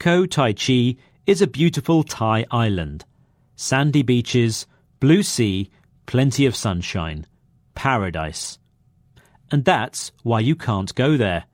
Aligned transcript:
Koh 0.00 0.24
Tachai 0.24 0.96
is 1.26 1.42
a 1.42 1.46
beautiful 1.46 2.02
Thai 2.02 2.46
island. 2.50 3.04
Sandy 3.54 4.00
beaches, 4.00 4.66
blue 4.98 5.22
sea, 5.22 5.70
plenty 6.06 6.46
of 6.46 6.56
sunshine. 6.56 7.26
Paradise. 7.74 8.58
And 9.50 9.62
that's 9.66 10.10
why 10.22 10.40
you 10.40 10.56
can't 10.56 10.94
go 10.94 11.18
there. 11.18 11.44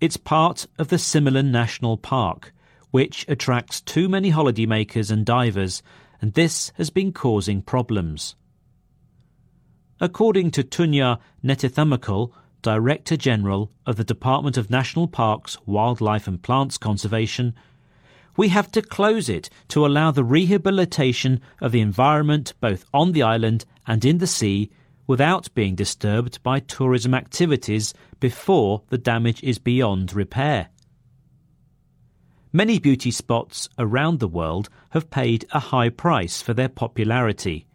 It's 0.00 0.16
part 0.16 0.66
of 0.78 0.88
the 0.88 0.96
Similan 0.96 1.50
National 1.50 1.98
Park, 1.98 2.54
which 2.90 3.26
attracts 3.28 3.82
too 3.82 4.08
many 4.08 4.32
holidaymakers 4.32 5.10
and 5.10 5.26
divers, 5.26 5.82
and 6.22 6.32
this 6.32 6.72
has 6.78 6.88
been 6.88 7.12
causing 7.12 7.60
problems. 7.60 8.34
According 10.00 10.52
to 10.52 10.62
Tunya 10.62 11.18
Netithammakul, 11.44 12.32
Director 12.62 13.16
General 13.16 13.70
of 13.86 13.96
the 13.96 14.04
Department 14.04 14.56
of 14.56 14.70
National 14.70 15.06
Parks, 15.06 15.56
Wildlife 15.66 16.26
and 16.26 16.42
Plants 16.42 16.76
Conservation, 16.76 17.54
we 18.36 18.48
have 18.48 18.70
to 18.72 18.82
close 18.82 19.28
it 19.28 19.50
to 19.68 19.84
allow 19.84 20.10
the 20.10 20.24
rehabilitation 20.24 21.40
of 21.60 21.72
the 21.72 21.80
environment 21.80 22.54
both 22.60 22.84
on 22.94 23.12
the 23.12 23.22
island 23.22 23.64
and 23.86 24.04
in 24.04 24.18
the 24.18 24.26
sea 24.26 24.70
without 25.06 25.52
being 25.54 25.74
disturbed 25.74 26.42
by 26.42 26.60
tourism 26.60 27.14
activities 27.14 27.94
before 28.20 28.82
the 28.90 28.98
damage 28.98 29.42
is 29.42 29.58
beyond 29.58 30.14
repair. 30.14 30.68
Many 32.52 32.78
beauty 32.78 33.10
spots 33.10 33.68
around 33.78 34.20
the 34.20 34.28
world 34.28 34.68
have 34.90 35.10
paid 35.10 35.46
a 35.50 35.58
high 35.58 35.88
price 35.90 36.40
for 36.40 36.54
their 36.54 36.68
popularity. 36.68 37.66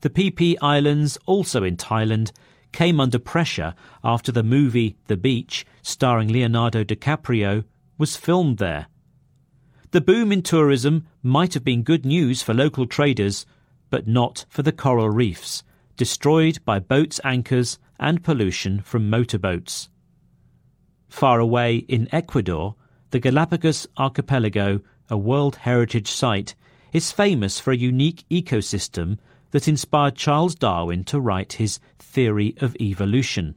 The 0.00 0.10
Phi 0.10 0.56
Islands, 0.60 1.18
also 1.26 1.62
in 1.62 1.76
Thailand, 1.76 2.32
came 2.72 3.00
under 3.00 3.18
pressure 3.18 3.74
after 4.02 4.32
the 4.32 4.42
movie 4.42 4.96
The 5.06 5.16
Beach, 5.16 5.64
starring 5.82 6.28
Leonardo 6.28 6.82
DiCaprio, 6.82 7.64
was 7.98 8.16
filmed 8.16 8.58
there. 8.58 8.86
The 9.92 10.00
boom 10.00 10.32
in 10.32 10.42
tourism 10.42 11.06
might 11.22 11.54
have 11.54 11.64
been 11.64 11.82
good 11.82 12.06
news 12.06 12.42
for 12.42 12.54
local 12.54 12.86
traders, 12.86 13.44
but 13.90 14.08
not 14.08 14.46
for 14.48 14.62
the 14.62 14.72
coral 14.72 15.10
reefs, 15.10 15.62
destroyed 15.96 16.58
by 16.64 16.78
boats' 16.78 17.20
anchors 17.24 17.78
and 18.00 18.24
pollution 18.24 18.80
from 18.80 19.10
motorboats. 19.10 19.90
Far 21.08 21.40
away 21.40 21.76
in 21.76 22.08
Ecuador, 22.10 22.74
the 23.10 23.20
Galapagos 23.20 23.86
Archipelago, 23.98 24.80
a 25.10 25.18
World 25.18 25.56
Heritage 25.56 26.10
Site, 26.10 26.54
is 26.94 27.12
famous 27.12 27.60
for 27.60 27.70
a 27.70 27.76
unique 27.76 28.24
ecosystem 28.30 29.18
that 29.52 29.68
inspired 29.68 30.16
Charles 30.16 30.54
Darwin 30.54 31.04
to 31.04 31.20
write 31.20 31.54
his 31.54 31.78
Theory 31.98 32.54
of 32.60 32.76
Evolution. 32.80 33.54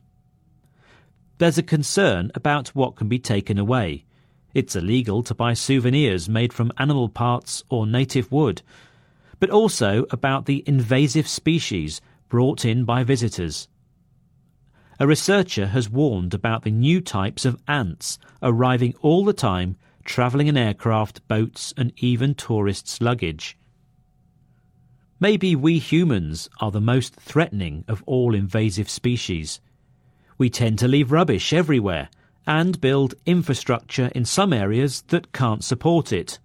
There's 1.37 1.57
a 1.57 1.63
concern 1.63 2.31
about 2.35 2.69
what 2.69 2.95
can 2.95 3.09
be 3.09 3.19
taken 3.19 3.57
away. 3.57 4.05
It's 4.53 4.75
illegal 4.75 5.23
to 5.23 5.35
buy 5.35 5.53
souvenirs 5.53 6.29
made 6.29 6.53
from 6.53 6.71
animal 6.77 7.09
parts 7.09 7.63
or 7.69 7.85
native 7.85 8.31
wood, 8.31 8.61
but 9.39 9.49
also 9.49 10.05
about 10.11 10.45
the 10.45 10.63
invasive 10.65 11.27
species 11.27 11.99
brought 12.29 12.63
in 12.63 12.85
by 12.85 13.03
visitors. 13.03 13.67
A 14.97 15.07
researcher 15.07 15.67
has 15.67 15.89
warned 15.89 16.33
about 16.33 16.63
the 16.63 16.71
new 16.71 17.01
types 17.01 17.43
of 17.43 17.61
ants 17.67 18.17
arriving 18.41 18.95
all 19.01 19.25
the 19.25 19.33
time, 19.33 19.75
travelling 20.05 20.47
in 20.47 20.55
aircraft, 20.55 21.27
boats, 21.27 21.73
and 21.75 21.91
even 21.97 22.33
tourists' 22.33 23.01
luggage. 23.01 23.57
Maybe 25.19 25.55
we 25.55 25.79
humans 25.79 26.49
are 26.59 26.71
the 26.71 26.81
most 26.81 27.15
threatening 27.15 27.85
of 27.87 28.03
all 28.05 28.35
invasive 28.35 28.89
species. 28.89 29.61
We 30.37 30.49
tend 30.49 30.77
to 30.79 30.89
leave 30.89 31.09
rubbish 31.09 31.53
everywhere 31.53 32.09
and 32.45 32.81
build 32.81 33.15
infrastructure 33.25 34.11
in 34.13 34.25
some 34.25 34.51
areas 34.51 35.03
that 35.07 35.31
can't 35.31 35.63
support 35.63 36.11
it. 36.11 36.37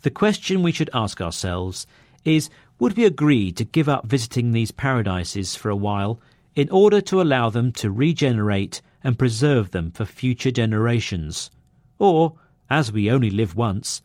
The 0.00 0.10
question 0.10 0.62
we 0.62 0.72
should 0.72 0.88
ask 0.94 1.20
ourselves 1.20 1.86
is 2.24 2.48
would 2.78 2.96
we 2.96 3.04
agree 3.04 3.52
to 3.52 3.64
give 3.64 3.90
up 3.90 4.06
visiting 4.06 4.52
these 4.52 4.70
paradises 4.70 5.54
for 5.54 5.68
a 5.68 5.76
while 5.76 6.18
in 6.54 6.70
order 6.70 7.02
to 7.02 7.20
allow 7.20 7.50
them 7.50 7.72
to 7.72 7.90
regenerate 7.90 8.80
and 9.04 9.18
preserve 9.18 9.72
them 9.72 9.90
for 9.90 10.06
future 10.06 10.50
generations? 10.50 11.50
Or, 11.98 12.38
as 12.70 12.90
we 12.90 13.10
only 13.10 13.30
live 13.30 13.54
once, 13.54 14.00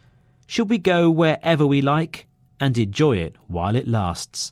should 0.45 0.69
we 0.69 0.77
go 0.77 1.09
wherever 1.09 1.65
we 1.65 1.81
like 1.81 2.24
and 2.59 2.77
enjoy 2.77 3.17
it 3.17 3.35
while 3.47 3.75
it 3.75 3.87
lasts. 3.87 4.51